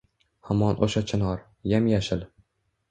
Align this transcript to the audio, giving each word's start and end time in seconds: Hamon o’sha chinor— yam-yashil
Hamon 0.49 0.81
o’sha 0.87 1.03
chinor— 1.13 1.45
yam-yashil 1.75 2.27